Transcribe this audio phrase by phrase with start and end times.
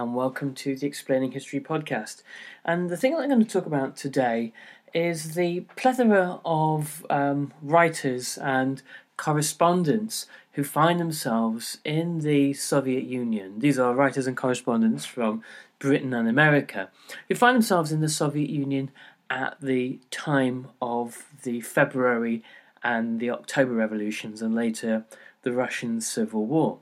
[0.00, 2.22] And welcome to the Explaining History podcast.
[2.64, 4.54] And the thing that I'm going to talk about today
[4.94, 8.80] is the plethora of um, writers and
[9.18, 13.58] correspondents who find themselves in the Soviet Union.
[13.58, 15.42] These are writers and correspondents from
[15.78, 16.88] Britain and America
[17.28, 18.90] who find themselves in the Soviet Union
[19.28, 22.42] at the time of the February
[22.82, 25.04] and the October revolutions and later
[25.42, 26.78] the Russian Civil War.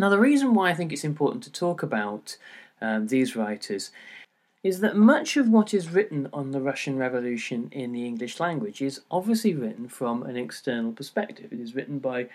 [0.00, 2.38] Now, the reason why I think it's important to talk about
[2.80, 3.90] um, these writers
[4.62, 8.80] is that much of what is written on the Russian Revolution in the English language
[8.80, 11.52] is obviously written from an external perspective.
[11.52, 12.28] It is written by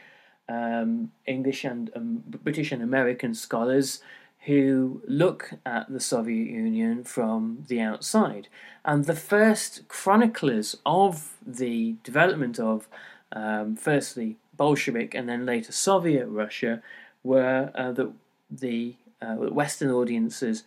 [0.48, 4.00] um, English and um, British and American scholars
[4.42, 8.48] who look at the Soviet Union from the outside.
[8.84, 12.88] And the first chroniclers of the development of,
[13.32, 16.84] um, firstly, Bolshevik and then later Soviet Russia
[17.26, 18.12] were uh, that
[18.50, 20.64] the uh, Western audiences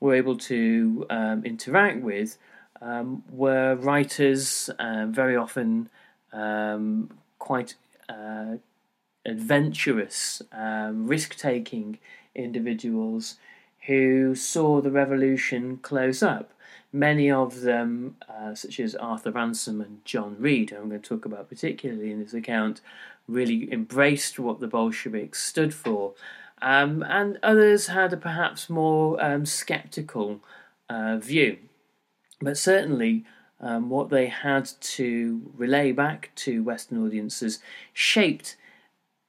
[0.00, 2.36] were able to um, interact with
[2.82, 5.88] um, were writers, uh, very often
[6.32, 7.74] um, quite
[8.08, 8.56] uh,
[9.24, 11.98] adventurous, um, risk taking
[12.34, 13.36] individuals
[13.86, 16.52] who saw the revolution close up.
[16.92, 21.08] Many of them, uh, such as Arthur Ransome and John Reed, who I'm going to
[21.08, 22.80] talk about particularly in this account,
[23.28, 26.14] really embraced what the Bolsheviks stood for.
[26.62, 30.40] Um, and others had a perhaps more um, skeptical
[30.88, 31.58] uh, view.
[32.40, 33.24] But certainly,
[33.60, 37.58] um, what they had to relay back to Western audiences
[37.92, 38.56] shaped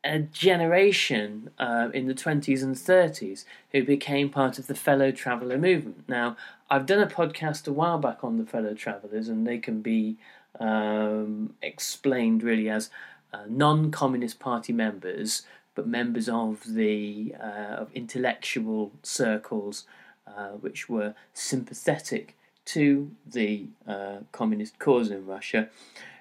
[0.04, 5.58] a generation uh, in the 20s and 30s who became part of the fellow traveller
[5.58, 6.08] movement.
[6.08, 6.38] Now,
[6.70, 10.18] I've done a podcast a while back on the fellow travellers, and they can be
[10.60, 12.90] um, explained really as
[13.34, 15.44] uh, non-communist party members,
[15.76, 19.86] but members of the uh, of intellectual circles
[20.28, 22.36] uh, which were sympathetic
[22.66, 25.70] to the uh, communist cause in Russia,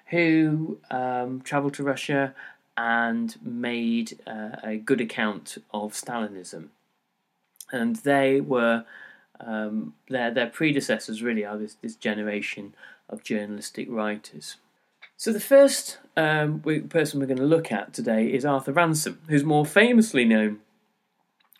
[0.07, 2.33] who um, travelled to Russia
[2.77, 6.69] and made uh, a good account of Stalinism,
[7.71, 8.85] and they were.
[9.39, 12.73] Um, their their predecessors really are this, this generation
[13.07, 14.55] of journalistic writers.
[15.15, 19.43] So the first um, person we're going to look at today is Arthur Ransome, who's
[19.43, 20.59] more famously known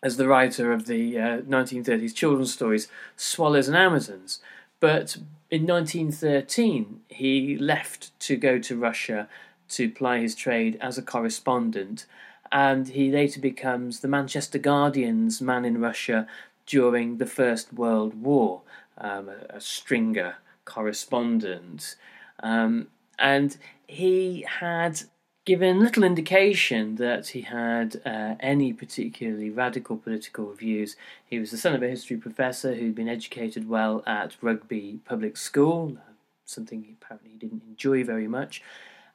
[0.02, 4.40] as the writer of the uh, 1930s children's stories Swallows and Amazons.
[4.80, 5.16] But
[5.50, 9.28] in 1913, he left to go to Russia
[9.70, 12.06] to ply his trade as a correspondent,
[12.50, 16.26] and he later becomes the Manchester Guardian's man in Russia
[16.66, 18.62] during the First World War,
[18.98, 21.96] um, a, a, stringer correspondent.
[22.42, 23.56] Um, and
[23.86, 25.02] he had
[25.48, 30.94] given little indication that he had uh, any particularly radical political views.
[31.24, 35.38] He was the son of a history professor who'd been educated well at Rugby Public
[35.38, 35.96] School,
[36.44, 38.62] something he apparently didn't enjoy very much,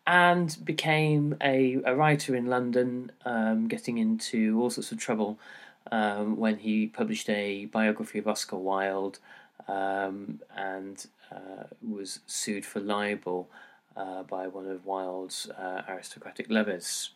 [0.05, 5.39] and became a, a writer in London, um, getting into all sorts of trouble
[5.91, 9.19] um, when he published a biography of Oscar Wilde
[9.67, 13.50] um, and uh, was sued for libel
[13.95, 17.11] uh, by one of Wilde's uh, aristocratic lovers.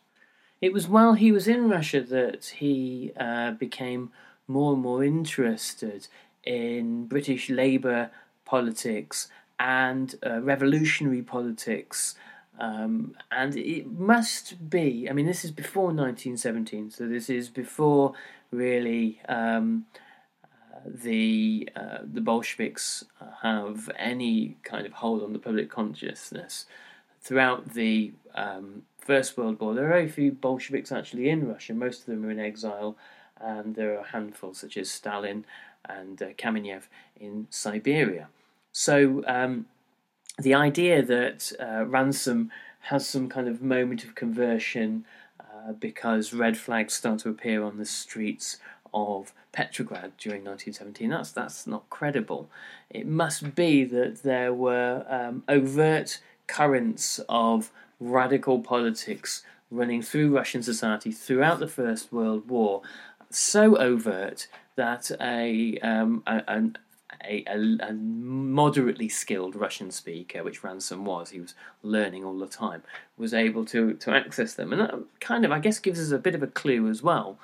[0.60, 4.10] It was while he was in Russia that he uh, became
[4.46, 6.08] more and more interested
[6.44, 8.10] in British Labour
[8.44, 9.28] politics
[9.60, 12.14] and uh, revolutionary politics
[12.58, 18.14] Um, and it must be, I mean, this is before 1917, so this is before
[18.50, 19.86] really um,
[20.44, 23.04] uh, the, uh, the Bolsheviks
[23.42, 26.66] have any kind of hold on the public consciousness.
[27.20, 32.00] Throughout the um, First World War, there are very few Bolsheviks actually in Russia, most
[32.00, 32.96] of them are in exile,
[33.40, 35.44] and there are a handful, such as Stalin
[35.88, 36.84] and uh, Kamenev
[37.20, 38.28] in Siberia.
[38.72, 39.66] So um,
[40.38, 42.50] the idea that uh, Ransome
[42.80, 45.04] has some kind of moment of conversion
[45.40, 48.58] uh, because red flags start to appear on the streets
[48.94, 52.48] of Petrograd during 1917, that's, that's not credible.
[52.88, 57.70] It must be that there were um, overt currents of
[58.00, 62.82] radical politics running through Russian society throughout the First World War,
[63.30, 64.46] so overt
[64.76, 66.70] that a, um, a,
[67.24, 72.82] a, a, moderately skilled Russian speaker, which Ransome was, he was learning all the time,
[73.16, 74.72] was able to, to access them.
[74.72, 77.38] And that kind of, I guess, gives us a bit of a clue as well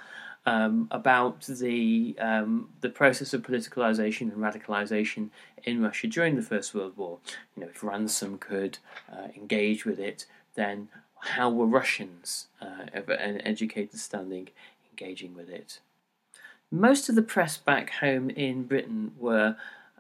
[0.47, 5.31] um, about the, um, the process of politicalization and radicalization
[5.65, 7.19] in Russia during the First World War.
[7.57, 8.79] You know, if Ransome could
[9.11, 10.89] uh, engage with it, then
[11.21, 14.51] how were Russians uh, of an educated standing
[14.91, 15.81] engaging with it?
[16.75, 19.55] Most of the press back home in Britain were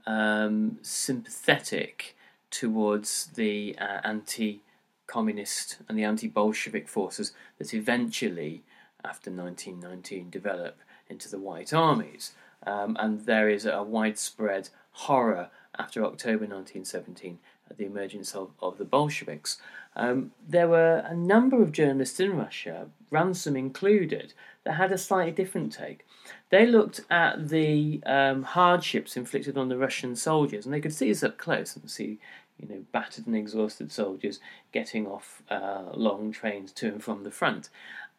[0.06, 2.17] um, sympathetic
[2.50, 4.61] towards the uh, anti
[5.06, 8.65] communist and the anti Bolshevik forces that eventually,
[9.05, 12.32] after 1919, develop into the White Armies.
[12.67, 17.38] Um, and there is a widespread horror after October 1917
[17.71, 19.59] at the emergence of, of the Bolsheviks.
[19.94, 24.35] Um, there were a number of journalists in Russia, Ransome included,
[24.65, 26.05] that had a slightly different take.
[26.50, 31.09] They looked at the um, hardships inflicted on the Russian soldiers, and they could see
[31.09, 32.19] this up close and see,
[32.59, 34.41] you know, battered and exhausted soldiers
[34.73, 37.69] getting off uh, long trains to and from the front.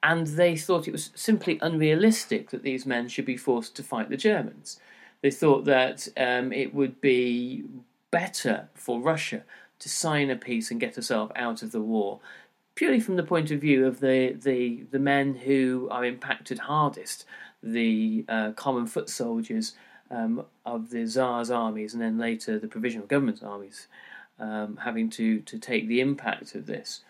[0.03, 4.09] And they thought it was simply unrealistic that these men should be forced to fight
[4.09, 4.79] the Germans.
[5.21, 7.63] They thought that um, it would be
[8.11, 9.43] better for Russia
[9.79, 12.19] to sign a peace and get herself out of the war,
[12.75, 17.25] purely from the point of view of the, the, the men who are impacted hardest
[17.65, 19.73] the uh, common foot soldiers
[20.11, 23.87] um, of the Tsar's armies and then later the provisional government's armies
[24.39, 27.01] um, having to, to take the impact of this.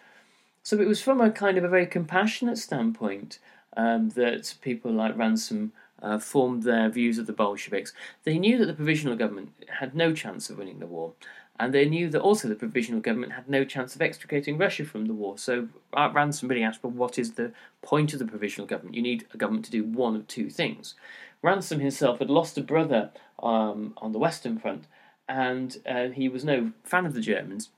[0.64, 3.40] So it was from a kind of a very compassionate standpoint
[3.78, 7.94] um, that people like Ransome uh, formed their views of the Bolsheviks.
[8.24, 11.14] They knew that the provisional government had no chance of winning the war,
[11.60, 15.06] and they knew that also the provisional government had no chance of extricating Russia from
[15.06, 15.38] the war.
[15.38, 18.96] So Ransome really asked, well, what is the point of the provisional government?
[18.96, 20.96] You need a government to do one of two things.
[21.42, 23.12] Ransome himself had lost a brother
[23.42, 24.86] um, on the Western Front,
[25.30, 27.70] and uh, he was no fan of the Germans,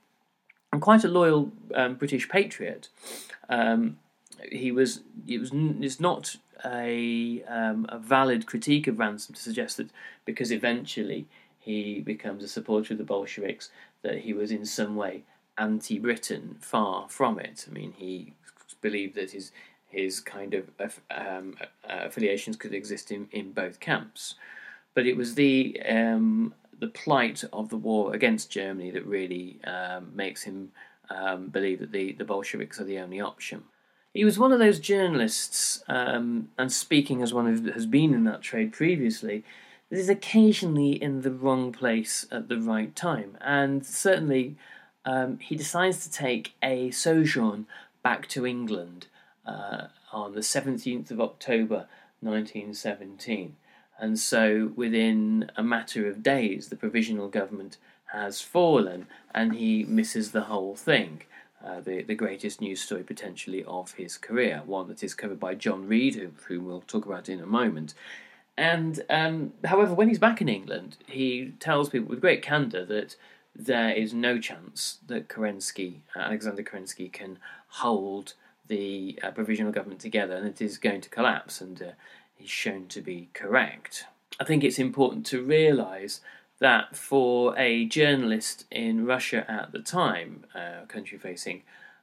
[0.72, 2.88] and quite a loyal um, British patriot.
[3.48, 3.98] Um,
[4.50, 5.00] he was.
[5.26, 5.50] It was.
[5.52, 9.90] It's not a um, a valid critique of Ransome to suggest that
[10.24, 11.26] because eventually
[11.68, 13.68] he becomes a supporter of the Bolsheviks,
[14.00, 15.24] that he was in some way
[15.58, 16.56] anti Britain.
[16.60, 17.66] Far from it.
[17.68, 18.32] I mean, he
[18.80, 19.52] believed that his
[19.86, 20.70] his kind of
[21.10, 24.34] um, affiliations could exist in, in both camps.
[24.94, 30.10] But it was the um, the plight of the war against Germany that really um,
[30.14, 30.72] makes him
[31.10, 33.64] um, believe that the, the Bolsheviks are the only option.
[34.14, 38.24] He was one of those journalists, um, and speaking as one who has been in
[38.24, 39.44] that trade previously,
[39.90, 43.38] is occasionally in the wrong place at the right time.
[43.40, 44.56] And certainly,
[45.04, 47.66] um, he decides to take a sojourn
[48.02, 49.06] back to England
[49.46, 51.86] uh, on the 17th of October
[52.20, 53.56] 1917.
[53.98, 57.78] And so, within a matter of days, the provisional government
[58.12, 61.22] has fallen, and he misses the whole thing.
[61.64, 65.54] Uh, the, the greatest news story potentially of his career, one that is covered by
[65.56, 67.94] John Reed, who, whom we'll talk about in a moment.
[68.58, 73.14] And um, however, when he's back in England, he tells people with great candour that
[73.54, 77.38] there is no chance that Kerensky, uh, Alexander Kerensky, can
[77.68, 78.34] hold
[78.66, 81.60] the uh, provisional government together, and it is going to collapse.
[81.60, 81.90] And uh,
[82.34, 84.06] he's shown to be correct.
[84.40, 86.20] I think it's important to realise
[86.58, 91.62] that for a journalist in Russia at the time, a country facing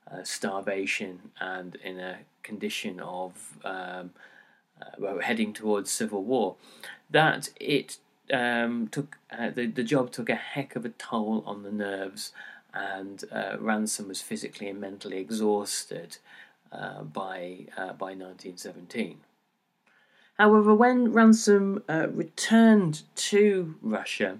[0.09, 4.11] uh, starvation and in a condition of um,
[4.81, 6.55] uh, well, heading towards civil war,
[7.09, 7.97] that it
[8.33, 12.31] um, took uh, the the job took a heck of a toll on the nerves,
[12.73, 16.17] and uh, Ransome was physically and mentally exhausted
[16.71, 19.19] uh, by uh, by 1917.
[20.37, 24.39] However, when Ransome uh, returned to Russia,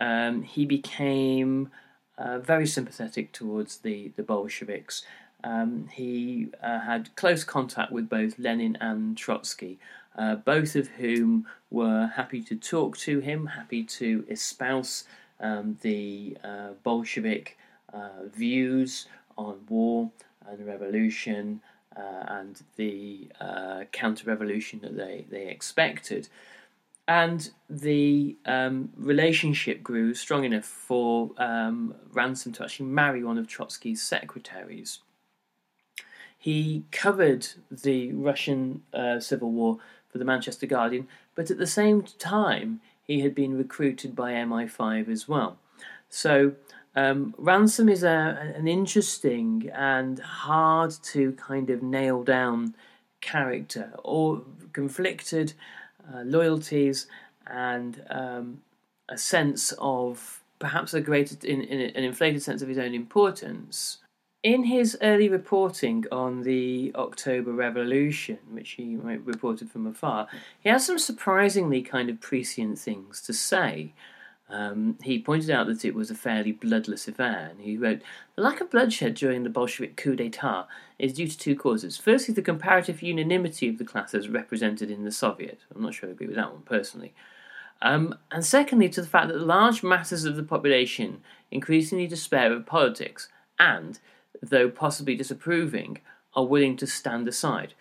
[0.00, 1.70] um, he became
[2.18, 5.04] very sympathetic towards the, the Bolsheviks.
[5.44, 9.78] Um, he uh, had close contact with both Lenin and Trotsky,
[10.16, 15.04] uh, both of whom were happy to talk to him, happy to espouse
[15.40, 17.58] um, the uh, Bolshevik
[17.92, 20.10] uh, views on war
[20.48, 21.60] and revolution
[21.96, 23.28] uh, and the
[23.92, 26.28] counter revolution that they, they expected.
[27.08, 33.46] And the um, relationship grew strong enough for um, Ransome to actually marry one of
[33.46, 34.98] Trotsky's secretaries.
[36.38, 39.78] He covered the Russian uh, Civil War
[40.08, 45.08] for the Manchester Guardian, but at the same time, he had been recruited by MI5
[45.08, 45.58] as well.
[46.08, 46.52] So,
[46.94, 52.74] um, Ransome is a, an interesting and hard to kind of nail down
[53.20, 55.52] character, or conflicted
[56.12, 57.06] uh, loyalties
[57.46, 58.62] and um,
[59.08, 63.98] a sense of perhaps a greater, in, in an inflated sense of his own importance.
[64.42, 70.28] In his early reporting on the October Revolution, which he reported from afar,
[70.60, 73.92] he has some surprisingly kind of prescient things to say.
[74.48, 78.02] Um, he pointed out that it was a fairly bloodless affair, and he wrote
[78.36, 81.96] The lack of bloodshed during the Bolshevik coup d'etat is due to two causes.
[81.96, 85.60] Firstly, the comparative unanimity of the classes represented in the Soviet.
[85.74, 87.12] I'm not sure I agree with that one personally.
[87.82, 92.66] Um, and secondly, to the fact that large masses of the population increasingly despair of
[92.66, 93.28] politics
[93.58, 93.98] and,
[94.42, 95.98] though possibly disapproving,
[96.34, 97.74] are willing to stand aside.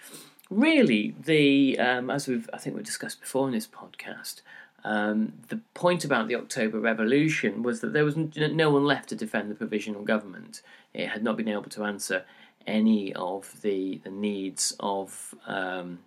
[0.50, 4.42] Really, the um, as we've I think we've discussed before in this podcast,
[4.84, 9.16] um, the point about the October Revolution was that there was no one left to
[9.16, 10.62] defend the provisional government.
[10.94, 12.24] It had not been able to answer
[12.68, 16.00] any of the, the needs of um,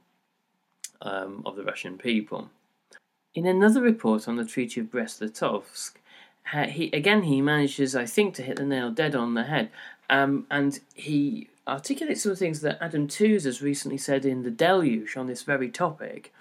[1.02, 2.50] um, of the Russian people.
[3.34, 5.92] In another report on the Treaty of Brest-Litovsk,
[6.68, 9.70] he again he manages, I think, to hit the nail dead on the head,
[10.10, 14.42] um, and he articulates some of the things that Adam Tooze has recently said in
[14.42, 16.32] the Deluge on this very topic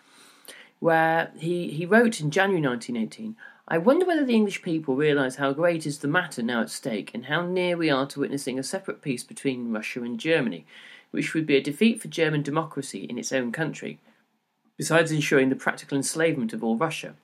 [0.80, 3.36] where he, he wrote in January 1918
[3.70, 7.12] I wonder whether the English people realise how great is the matter now at stake
[7.14, 10.66] and how near we are to witnessing a separate peace between Russia and Germany,
[11.12, 14.00] which would be a defeat for German democracy in its own country,
[14.78, 17.16] besides ensuring the practical enslavement of all Russia.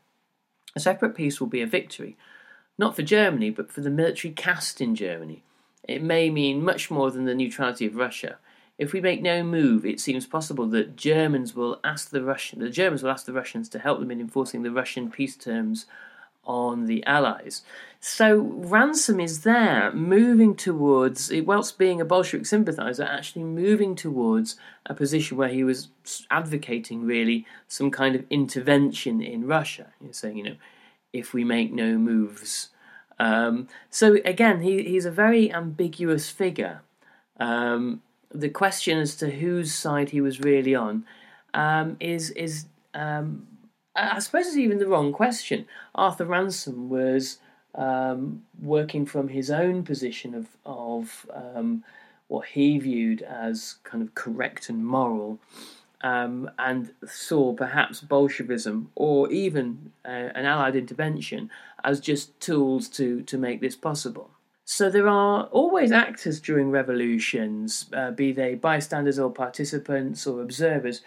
[0.76, 2.18] A separate peace will be a victory,
[2.78, 5.44] not for Germany, but for the military caste in Germany.
[5.84, 8.38] It may mean much more than the neutrality of Russia.
[8.78, 12.70] If we make no move, it seems possible that Germans will ask the Russian, the
[12.70, 15.86] Germans will ask the Russians to help them in enforcing the Russian peace terms
[16.46, 17.62] on the Allies.
[18.00, 24.94] So Ransome is there, moving towards, whilst being a Bolshevik sympathizer, actually moving towards a
[24.94, 25.88] position where he was
[26.30, 29.94] advocating really some kind of intervention in Russia.
[30.02, 30.56] He's saying, you know,
[31.14, 32.70] if we make no moves.
[33.20, 36.82] Um, so again, he, he's a very ambiguous figure.
[37.40, 38.02] Um,
[38.34, 41.06] the question as to whose side he was really on
[41.54, 43.48] um, is is um,
[43.96, 45.68] I suppose it's even the wrong question.
[45.94, 47.38] Arthur Ransome was
[47.76, 51.84] um, working from his own position of of um,
[52.28, 55.40] what he viewed as kind of correct and moral,
[56.04, 61.50] um, and saw perhaps Bolshevism or even uh, an Allied intervention
[61.84, 64.30] as just tools to to make this possible.
[64.66, 71.02] So there are always actors during revolutions, uh, be they bystanders or participants or observers,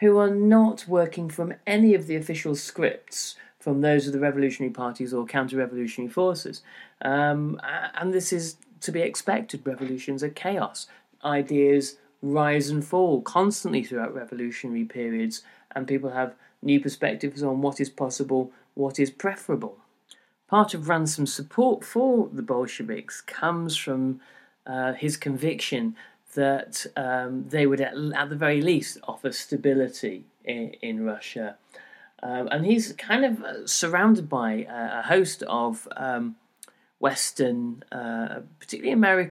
[0.00, 4.72] who are not working from any of the official scripts from those of the revolutionary
[4.72, 6.62] parties or counter revolutionary forces.
[7.02, 7.60] Um,
[7.94, 9.66] and this is to be expected.
[9.66, 10.88] Revolutions are chaos.
[11.22, 15.42] Ideas rise and fall constantly throughout revolutionary periods,
[15.74, 19.78] and people have new perspectives on what is possible, what is preferable
[20.52, 24.20] part of Ransome's support for the Bolsheviks comes from
[24.66, 25.96] uh, his conviction
[26.34, 31.56] that um, they would, at, at, the very least, offer stability in, in Russia.
[32.22, 36.36] Um, and he's kind of uh, surrounded by a, a host of um,
[36.98, 39.30] Western, uh, particularly American.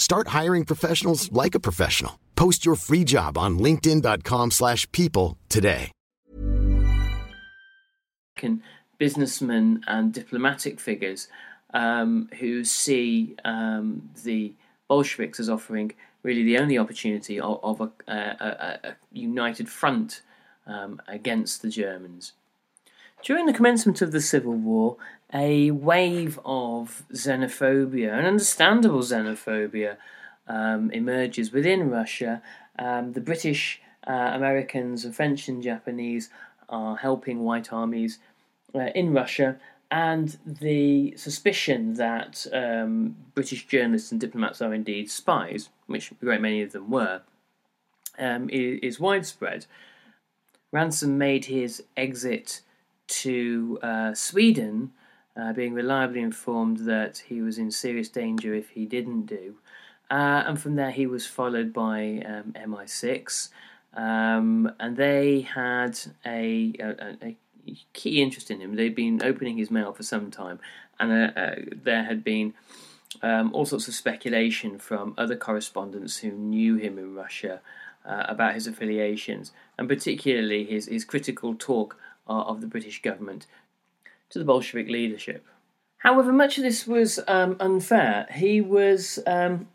[0.00, 2.18] Start hiring professionals like a professional.
[2.34, 5.92] Post your free job on linkedin.com/people slash people today.
[8.98, 11.28] Businessmen and diplomatic figures
[11.74, 14.54] um, who see um, the
[14.88, 15.92] Bolsheviks as offering
[16.22, 20.22] really the only opportunity of, of a, a, a, a united front
[20.66, 22.32] um, against the Germans.
[23.22, 24.96] During the commencement of the Civil War,
[25.32, 29.96] a wave of xenophobia, an understandable xenophobia,
[30.48, 32.42] um, emerges within Russia.
[32.78, 36.30] Um, the British, uh, Americans, and French and Japanese
[36.68, 38.18] are helping white armies
[38.74, 39.58] uh, in Russia,
[39.90, 46.40] and the suspicion that um, British journalists and diplomats are indeed spies, which a great
[46.40, 47.22] many of them were,
[48.18, 49.66] um, is, is widespread.
[50.72, 52.60] Ransome made his exit
[53.08, 54.92] to uh, Sweden,
[55.36, 59.56] uh, being reliably informed that he was in serious danger if he didn't do.
[60.10, 63.48] Uh, and from there, he was followed by um, MI6,
[63.94, 67.36] um, and they had a, a, a,
[67.92, 68.74] key interest in him.
[68.74, 70.58] They'd been opening his mail for some time,
[70.98, 72.54] and uh, uh, there had been
[73.22, 77.60] um, all sorts of speculation from other correspondents who knew him in Russia
[78.04, 81.96] uh, about his affiliations, and particularly his, his critical talk
[82.28, 83.46] uh, of the British government
[84.30, 85.44] to the Bolshevik leadership.
[85.98, 88.26] However, much of this was um, unfair.
[88.32, 89.68] He was um,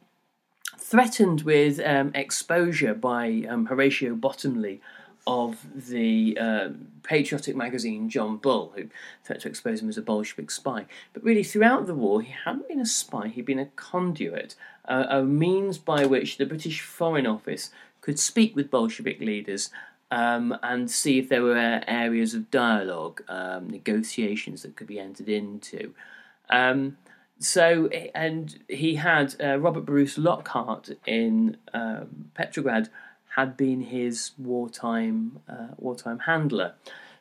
[0.77, 4.81] threatened with um, exposure by um, Horatio Bottomley
[5.27, 6.69] of the uh,
[7.03, 8.89] patriotic magazine John Bull, who
[9.23, 10.85] threatened to expose him as a Bolshevik spy.
[11.13, 14.55] But really, throughout the war, he hadn't been a spy, he'd been a conduit,
[14.87, 19.71] uh, a means by which the British Foreign Office could speak with Bolshevik leaders
[20.11, 25.29] um, and see if there were areas of dialogue, um, negotiations that could be entered
[25.29, 25.93] into.
[26.49, 26.97] Um,
[27.39, 32.89] so, and he had uh, Robert Bruce Lockhart in um, Petrograd
[33.35, 36.73] had been his wartime uh, wartime handler.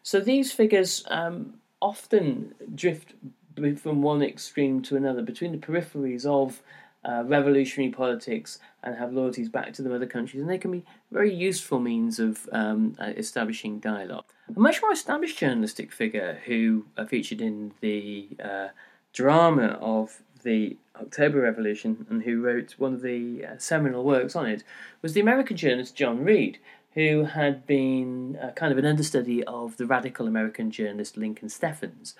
[0.02, 3.14] So these figures um, often drift
[3.76, 6.62] from one extreme to another between the peripheries of
[7.04, 10.84] uh, revolutionary politics and have loyalties back to the mother countries, and they can be
[11.10, 14.24] very useful means of um, uh, establishing dialogue.
[14.54, 18.68] A much more established journalistic figure who uh, featured in the uh,
[19.12, 24.46] drama of the October Revolution and who wrote one of the uh, seminal works on
[24.46, 24.62] it
[25.02, 26.58] was the American journalist John Reed,
[26.92, 32.14] who had been kind of an understudy of the radical American journalist Lincoln Steffens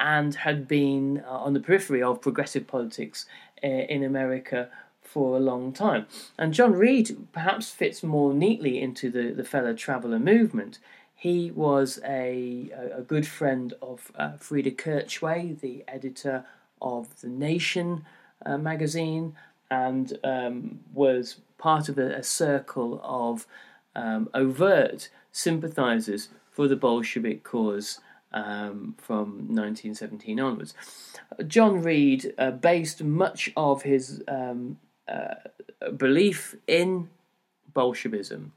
[0.00, 3.26] and had been uh, on the periphery of progressive politics
[3.62, 4.70] uh, in America
[5.02, 6.06] for a long time.
[6.38, 10.78] And John Reed perhaps fits more neatly into the, the fellow traveller movement.
[11.14, 16.44] He was a, a good friend of uh, Freda Kirchwey, the editor
[16.80, 18.06] of The Nation
[18.46, 19.34] uh, magazine,
[19.70, 23.46] and um, was part of a, a circle of
[23.94, 28.00] um, overt sympathisers for the Bolshevik cause
[28.32, 30.74] um, from 1917 onwards.
[31.46, 35.34] John Reed uh, based much of his um, uh,
[35.96, 37.08] belief in
[37.72, 38.52] Bolshevism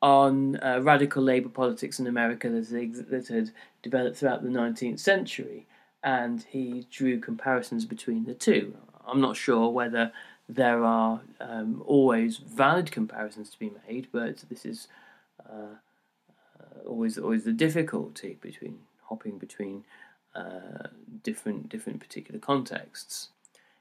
[0.00, 3.50] on uh, radical labour politics in America that, had
[3.82, 5.66] developed throughout the 19th century,
[6.04, 8.76] and he drew comparisons between the two.
[9.06, 10.12] I'm not sure whether
[10.48, 14.88] there are um, always valid comparisons to be made, but this is
[15.44, 15.76] uh,
[16.86, 19.84] always always the difficulty between hopping between
[20.34, 20.88] uh,
[21.22, 23.28] different different particular contexts.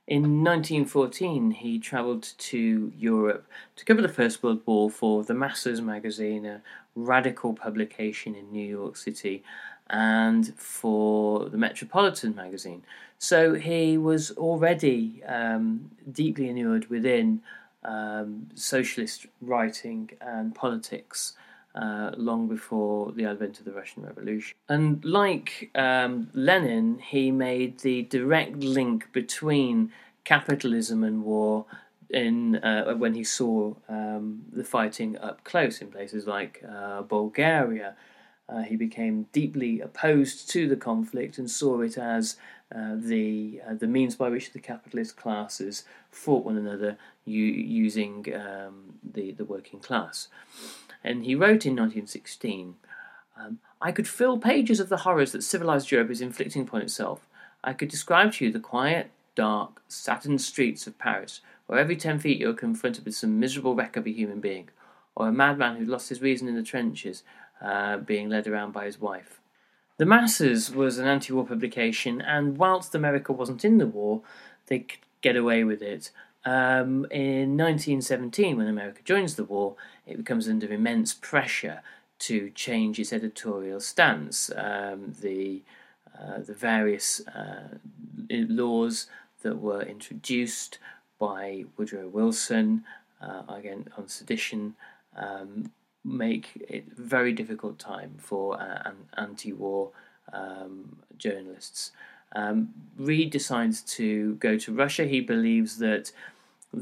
[0.08, 5.82] In 1914, he travelled to Europe to cover the First World War for the Masses
[5.82, 6.62] magazine, a
[6.96, 9.44] radical publication in New York City,
[9.90, 12.84] and for the Metropolitan magazine.
[13.18, 17.42] So he was already um, deeply inured within
[17.84, 21.34] um, socialist writing and politics
[21.78, 24.58] uh, long before the advent of the Russian Revolution.
[24.68, 29.92] And like um, Lenin, he made the direct link between
[30.24, 31.66] capitalism and war
[32.10, 37.96] in uh, when he saw um, the fighting up close in places like uh, Bulgaria.
[38.50, 42.38] Uh, he became deeply opposed to the conflict and saw it as
[42.74, 48.26] uh, the uh, the means by which the capitalist classes fought one another u- using
[48.34, 50.30] um, the the working class.
[51.04, 52.76] And he wrote in 1916,
[53.38, 57.28] um, "I could fill pages of the horrors that civilized Europe is inflicting upon itself.
[57.64, 62.20] I could describe to you the quiet, dark, satin streets of Paris, where every ten
[62.20, 64.70] feet you are confronted with some miserable wreck of a human being,
[65.16, 67.24] or a madman who lost his reason in the trenches."
[67.60, 69.42] Uh, being led around by his wife.
[69.98, 74.22] The Masses was an anti war publication, and whilst America wasn't in the war,
[74.68, 76.12] they could get away with it.
[76.48, 81.82] Um, in 1917, when America joins the war, it becomes under immense pressure
[82.20, 84.50] to change its editorial stance.
[84.56, 85.64] Um, the
[86.18, 87.80] uh, the various uh,
[88.30, 89.08] laws
[89.42, 90.80] that were introduced
[91.20, 92.86] by Woodrow Wilson,
[93.22, 94.76] uh, again on sedition,
[95.18, 95.74] um,
[96.06, 99.92] make it a very difficult time for uh, anti-war
[100.32, 101.92] um, journalists.
[102.34, 105.06] Um, Reed decides to go to Russia.
[105.06, 106.12] He believes that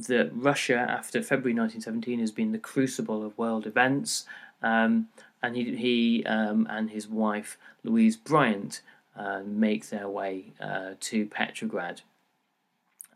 [0.08, 4.26] that Russia, after February 1917, has been the crucible of world events,
[4.62, 5.08] um,
[5.42, 8.82] and he, he um, and his wife Louise Bryant
[9.16, 12.02] uh, make their way uh, to Petrograd,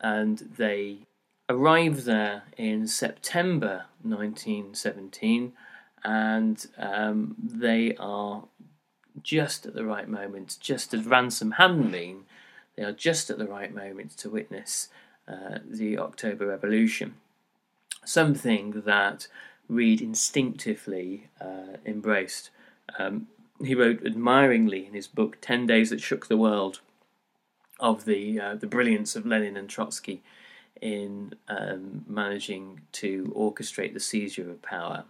[0.00, 0.98] and they
[1.48, 5.52] arrive there in September 1917
[6.04, 8.44] and um, they are
[9.22, 12.22] just at the right moment, just as Ransome hadn't been,
[12.76, 14.88] they are just at the right moment to witness
[15.30, 17.14] uh, the October Revolution.
[18.04, 19.28] Something that
[19.68, 22.50] Reed instinctively uh, embraced.
[22.98, 23.28] Um,
[23.62, 26.80] he wrote admiringly in his book Ten Days That Shook the World
[27.78, 30.22] of the uh, the brilliance of Lenin and Trotsky
[30.80, 35.04] in um, managing to orchestrate the seizure of power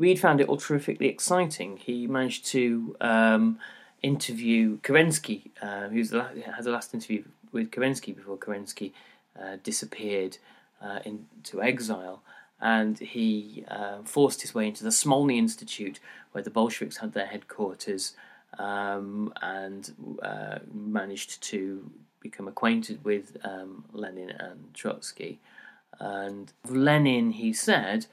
[0.00, 1.76] Reed found it all terrifically exciting.
[1.76, 3.58] He managed to um,
[4.02, 8.92] interview Kerensky, uh, the, had the last interview with Kerensky before Kerensky
[9.38, 10.38] uh, disappeared
[10.82, 12.22] uh, into exile.
[12.60, 15.98] And he uh, forced his way into the Smolny Institute,
[16.32, 18.14] where the Bolsheviks had their headquarters,
[18.58, 21.90] um, and uh, managed to
[22.20, 25.38] become acquainted with um, Lenin and Trotsky.
[25.98, 28.06] And Lenin, he said,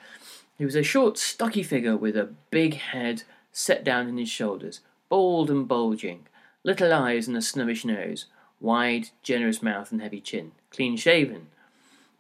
[0.58, 4.82] he was a short, stocky figure with a big head set down in his shoulders,
[5.10, 6.28] bald and bulging,
[6.64, 8.26] little eyes and a snubbish nose,
[8.60, 11.48] wide, generous mouth and heavy chin, clean shaven,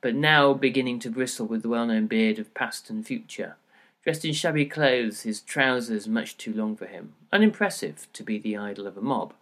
[0.02, 3.56] but now beginning to bristle with the well known beard of past and future.
[4.04, 8.56] Dressed in shabby clothes, his trousers much too long for him, unimpressive to be the
[8.56, 9.34] idol of a mob,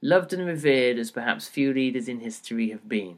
[0.00, 3.16] loved and revered as perhaps few leaders in history have been,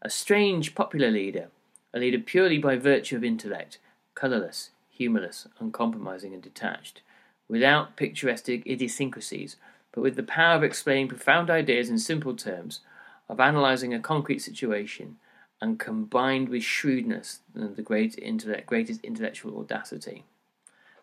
[0.00, 1.48] a strange popular leader,
[1.92, 3.78] a leader purely by virtue of intellect,
[4.14, 7.02] colourless, humorless, uncompromising, and detached,
[7.48, 9.56] without picturesque idiosyncrasies,
[9.96, 12.80] but with the power of explaining profound ideas in simple terms,
[13.30, 15.16] of analysing a concrete situation,
[15.60, 20.22] and combined with shrewdness and the great intellect, greatest intellectual audacity.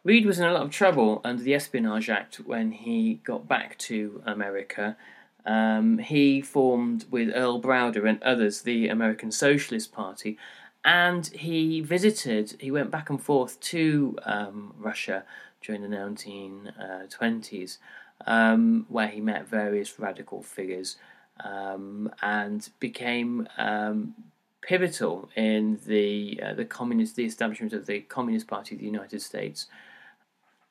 [0.03, 3.77] Reed was in a lot of trouble under the Espionage Act when he got back
[3.79, 4.95] to America.
[5.43, 10.37] Um, he formed with Earl Browder and others the American Socialist Party
[10.85, 15.23] and he visited, he went back and forth to um, Russia
[15.61, 17.77] during the 1920s,
[18.25, 20.97] um, where he met various radical figures
[21.43, 24.13] um, and became um,
[24.61, 29.21] pivotal in the uh, the communist, the establishment of the Communist Party of the United
[29.21, 29.67] States.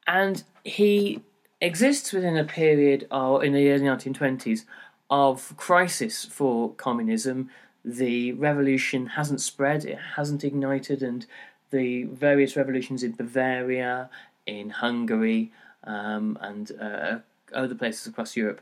[0.06, 1.22] And he
[1.60, 4.64] exists within a period of, in the early 1920s
[5.10, 7.50] of crisis for communism
[7.84, 11.26] the revolution hasn't spread, it hasn't ignited, and
[11.70, 14.08] the various revolutions in Bavaria,
[14.46, 15.50] in Hungary,
[15.84, 17.18] um, and uh,
[17.54, 18.60] other places across Europe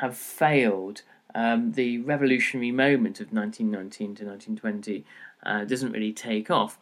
[0.00, 1.02] have failed.
[1.34, 5.04] Um, the revolutionary moment of 1919 to 1920
[5.44, 6.78] uh, doesn't really take off.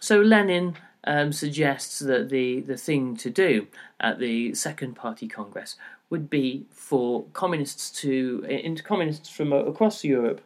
[0.00, 3.66] So Lenin um, suggests that the, the thing to do
[4.00, 5.76] at the Second Party Congress
[6.10, 8.44] would be for communists to,
[8.84, 10.40] communists from across Europe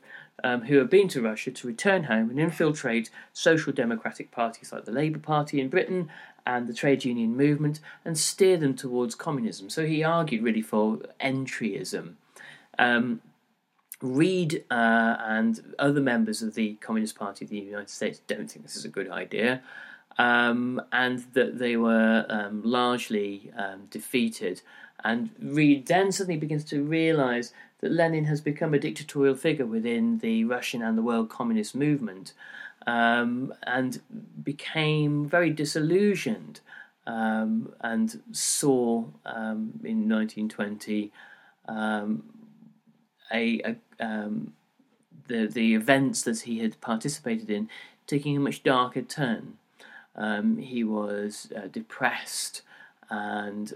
[0.45, 4.85] um, who have been to Russia to return home and infiltrate social democratic parties like
[4.85, 6.09] the Labour Party in Britain
[6.47, 9.69] and the trade union movement and steer them towards communism.
[9.69, 12.15] So he argued really for entryism.
[12.79, 13.21] Um,
[14.01, 18.65] Reed uh, and other members of the Communist Party of the United States don't think
[18.65, 19.61] this is a good idea,
[20.19, 24.63] um, and that they were um, largely um, defeated
[25.05, 30.19] And Reed then suddenly begins to realize that Lenin has become a dictatorial figure within
[30.19, 32.33] the Russian and the world communist movement
[32.87, 34.01] um, and
[34.43, 36.61] became very disillusioned
[37.07, 41.13] um, and saw um, in 1920
[41.67, 42.25] um,
[43.33, 44.53] a, a um,
[45.27, 47.69] the the events that he had participated in
[48.07, 49.59] taking a much darker turn.
[50.17, 52.63] Um, he was uh, depressed
[53.11, 53.73] and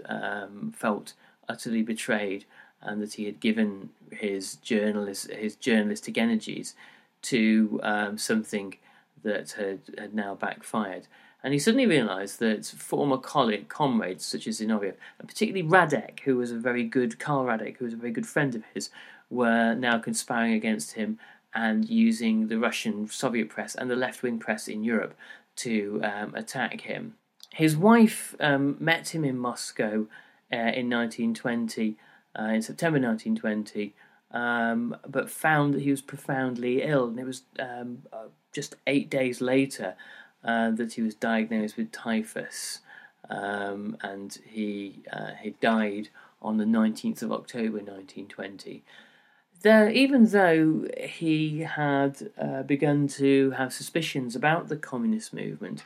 [0.75, 1.13] felt
[1.47, 2.45] utterly betrayed,
[2.83, 6.75] and that he had given his journalist his journalistic energies
[7.23, 8.75] to um, something
[9.23, 11.07] that had, had now backfired.
[11.43, 16.37] And he suddenly realised that former colleague, comrades such as Zinoviev, and particularly Radek, who
[16.37, 18.89] was a very good, Karl Radek, who was a very good friend of his,
[19.29, 21.19] were now conspiring against him
[21.53, 25.15] and using the Russian Soviet press and the left wing press in Europe
[25.57, 27.15] to um, attack him.
[27.51, 30.07] His wife um, met him in Moscow
[30.51, 31.97] uh, in 1920,
[32.37, 33.93] uh, in September 1920,
[34.31, 37.07] um, but found that he was profoundly ill.
[37.07, 39.95] And it was um, uh, just eight days later
[40.43, 42.79] uh, that he was diagnosed with typhus.
[43.29, 46.09] Um, and he, uh, he died
[46.41, 48.83] on the 19th of October 1920
[49.63, 55.83] there, even though he had uh, begun to have suspicions about the communist movement,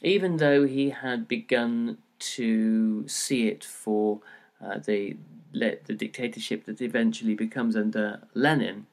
[0.00, 4.20] even though he had begun to see it for
[4.64, 5.16] uh, the
[5.52, 8.86] the dictatorship that eventually becomes under Lenin,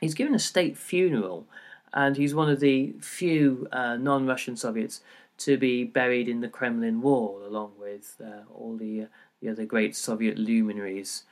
[0.00, 1.46] he's given a state funeral,
[1.92, 5.00] and he's one of the few uh, non-Russian Soviets
[5.38, 9.06] to be buried in the Kremlin wall, along with uh, all the uh,
[9.40, 11.24] the other great Soviet luminaries.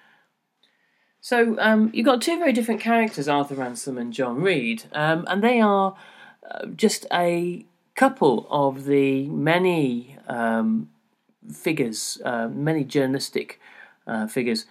[1.21, 5.43] So um, you've got two very different characters, Arthur Ransome and John Reed, um, and
[5.43, 5.97] they are
[6.51, 10.91] uh, just a couple of the many um,
[11.51, 13.61] figures, uh, many journalistic
[14.27, 14.67] figures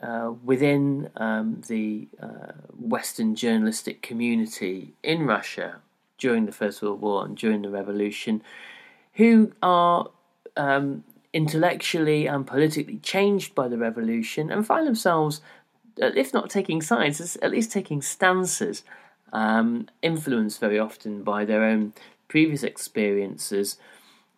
[0.00, 5.76] uh, within um, the uh, Western journalistic community in Russia
[6.18, 8.42] during the First World War and during the Revolution,
[9.14, 10.10] who are
[10.56, 15.40] um, intellectually and politically changed by the revolution and find themselves
[16.00, 18.82] uh, if not taking sides, at least taking stances,
[19.32, 21.92] um, influenced very often by their own
[22.28, 23.78] previous experiences,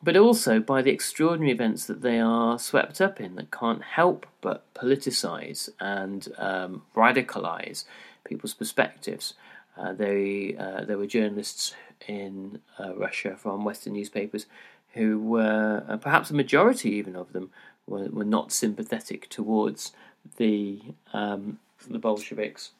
[0.02, 4.26] but also by the extraordinary events that they are swept up in that can't help
[4.40, 7.84] but politicize and um, radicalize
[8.24, 9.34] people's perspectives.
[9.76, 11.74] Uh, they, uh, there were journalists
[12.06, 14.46] in uh, Russia from Western newspapers
[14.94, 17.50] who were, uh, perhaps a majority even of them,
[17.86, 19.92] were, were not sympathetic towards
[20.36, 20.80] the
[21.12, 21.58] um,
[21.88, 22.72] the Bolsheviks.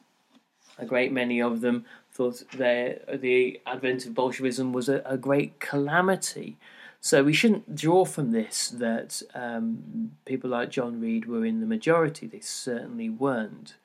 [0.78, 6.57] A great many of them thought the advent of Bolshevism was a, a, great calamity.
[7.00, 11.66] So we shouldn't draw from this that um, people like John Reed were in the
[11.66, 12.26] majority.
[12.26, 13.76] They certainly weren't.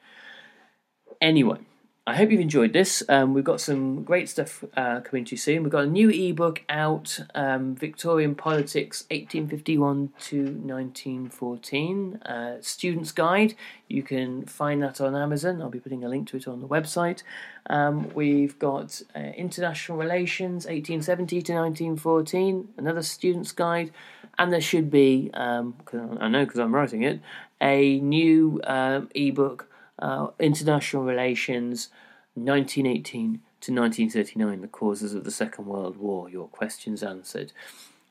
[1.22, 1.60] Anyway,
[2.06, 3.02] I hope you've enjoyed this.
[3.08, 5.64] Um, we've got some great stuff uh, coming to you soon.
[5.64, 13.56] We've got a new ebook out um, Victorian Politics 1851 to 1914, uh, Student's Guide.
[13.88, 15.62] You can find that on Amazon.
[15.62, 17.24] I'll be putting a link to it on the website.
[17.70, 23.92] Um, we've got uh, International Relations 1870 to 1914, another Student's Guide.
[24.38, 25.76] And there should be, um,
[26.20, 27.22] I know because I'm writing it,
[27.62, 29.70] a new um, ebook
[30.04, 31.88] uh, international relations,
[32.36, 37.54] 1918 to 1939, the causes of the Second World War, your questions answered.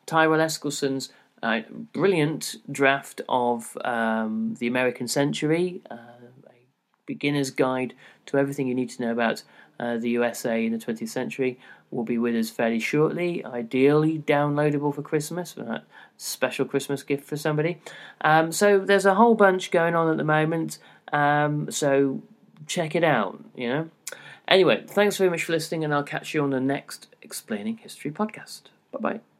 [0.07, 1.61] Tyrell Eskelson's uh,
[1.93, 5.97] brilliant draft of um, the American Century, uh,
[6.47, 6.55] a
[7.05, 7.93] beginner's guide
[8.25, 9.43] to everything you need to know about
[9.79, 11.59] uh, the USA in the 20th century,
[11.91, 13.45] will be with us fairly shortly.
[13.45, 15.55] Ideally, downloadable for Christmas,
[16.17, 17.83] special Christmas gift for somebody.
[18.23, 20.79] Um, so there's a whole bunch going on at the moment.
[21.13, 22.23] Um, so
[22.67, 23.91] check it out, you know.
[24.49, 28.11] Anyway, thanks very much for listening, and I'll catch you on the next Explaining History
[28.11, 28.63] podcast.
[28.91, 29.32] Bye bye.